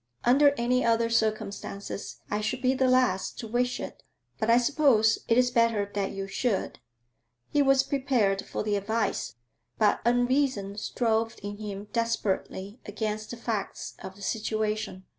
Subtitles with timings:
[0.25, 4.01] 'Under any other circumstances I should be the last to wish it,
[4.39, 6.79] but I suppose it is better that you should.'
[7.51, 9.35] He was prepared for the advice,
[9.77, 15.05] but unreason strove in him desperately against the facts of the situation.